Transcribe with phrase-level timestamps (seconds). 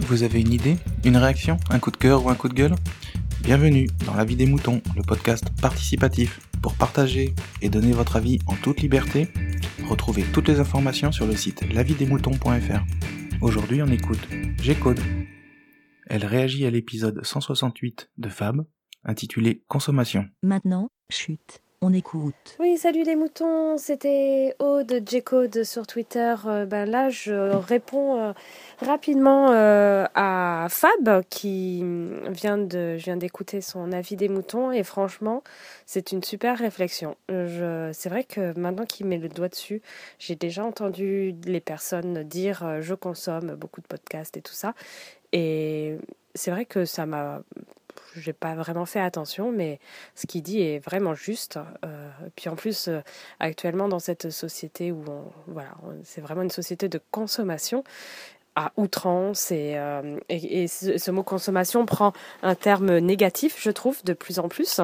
[0.00, 2.74] Vous avez une idée Une réaction Un coup de cœur ou un coup de gueule?
[3.42, 8.38] Bienvenue dans La vie des moutons, le podcast participatif pour partager et donner votre avis
[8.46, 9.28] en toute liberté.
[9.88, 12.84] Retrouvez toutes les informations sur le site lavidesmoutons.fr.
[13.40, 14.20] Aujourd'hui, on écoute
[14.62, 15.00] G-Code.
[16.06, 18.64] Elle réagit à l'épisode 168 de Fab,
[19.04, 20.26] intitulé Consommation.
[20.42, 22.34] Maintenant, chute, on écoute.
[22.58, 26.34] Oui, salut les moutons, c'était Aude J-Code sur Twitter.
[26.46, 28.32] Euh, ben là, je réponds euh,
[28.80, 31.84] rapidement euh, à Fab qui
[32.30, 35.44] vient de, d'écouter son avis des moutons et franchement,
[35.86, 37.16] c'est une super réflexion.
[37.28, 39.80] C'est vrai que maintenant qu'il met le doigt dessus,
[40.18, 44.74] j'ai déjà entendu les personnes dire je consomme beaucoup de podcasts et tout ça.
[45.32, 45.96] Et
[46.34, 47.42] c'est vrai que ça m'a
[48.18, 49.78] j'ai pas vraiment fait attention, mais
[50.14, 51.58] ce qu'il dit est vraiment juste.
[51.84, 53.00] Euh, puis en plus, euh,
[53.40, 55.04] actuellement dans cette société où
[55.46, 57.84] voilà, c'est vraiment une société de consommation
[58.56, 64.14] à outrance et, euh, et ce, mot consommation prend un terme négatif, je trouve, de
[64.14, 64.80] plus en plus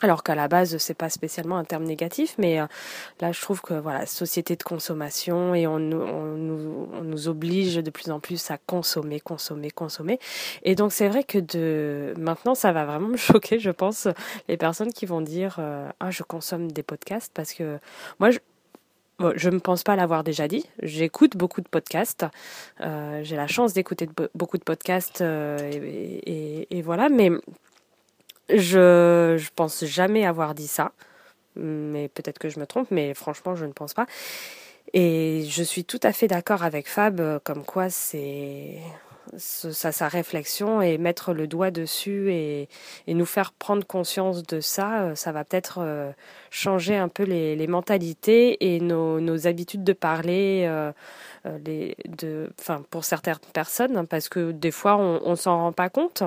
[0.00, 2.66] alors qu'à la base c'est pas spécialement un terme négatif mais euh,
[3.20, 8.20] là je trouve que voilà société de consommation et on, nous, oblige de plus en
[8.20, 10.18] plus à consommer consommer consommer
[10.62, 14.08] et donc c'est vrai que de maintenant ça va vraiment me choquer je pense
[14.48, 17.78] les personnes qui vont dire euh, ah je consomme des podcasts parce que
[18.18, 18.38] moi je
[19.36, 20.64] je ne pense pas l'avoir déjà dit.
[20.82, 22.26] J'écoute beaucoup de podcasts.
[22.80, 27.08] Euh, j'ai la chance d'écouter beaucoup de podcasts et, et, voilà.
[27.08, 27.30] Mais
[28.48, 30.92] je, pense jamais avoir dit ça,
[31.56, 34.06] mais peut-être que je me trompe, mais franchement, je ne pense pas.
[34.92, 38.78] Et je suis tout à fait d'accord avec Fab, euh, comme quoi c'est
[39.36, 42.68] sa, réflexion et mettre le doigt dessus et,
[43.06, 46.12] nous faire prendre conscience de ça, euh, ça va peut-être euh,
[46.50, 50.64] changer un peu les, mentalités et nos, habitudes de parler.
[50.66, 50.92] Euh,
[51.64, 55.72] les, de, enfin, pour certaines personnes, hein, parce que des fois on, on s'en rend
[55.72, 56.22] pas compte,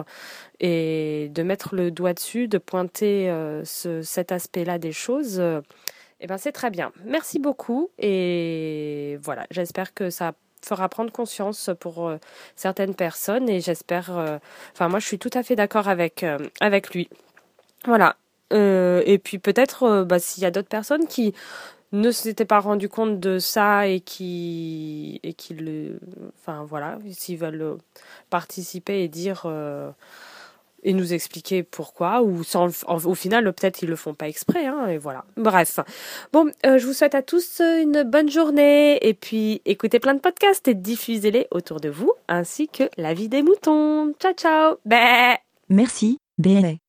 [0.60, 3.28] et de mettre le doigt dessus, de pointer
[3.64, 5.42] ce, cet aspect-là des choses,
[6.20, 6.92] eh ben c'est très bien.
[7.04, 10.34] Merci beaucoup et voilà, j'espère que ça
[10.68, 12.18] fera prendre conscience pour euh,
[12.56, 14.38] certaines personnes et j'espère euh,
[14.74, 17.10] enfin moi je suis tout à fait d'accord avec euh, avec lui.
[17.86, 18.16] Voilà.
[18.50, 21.34] Et puis peut-être bah, s'il y a d'autres personnes qui
[21.92, 26.00] ne s'étaient pas rendu compte de ça et qui et qui le
[26.40, 27.78] enfin voilà s'ils veulent
[28.30, 29.46] participer et dire
[30.84, 34.88] et nous expliquer pourquoi ou sans au final peut-être ils le font pas exprès hein,
[34.88, 35.26] et voilà.
[35.36, 35.80] Bref.
[36.34, 40.20] Bon euh, je vous souhaite à tous une bonne journée et puis écoutez plein de
[40.20, 44.14] podcasts et diffusez-les autour de vous ainsi que la vie des moutons.
[44.20, 44.76] Ciao ciao.
[45.70, 46.80] Merci, bé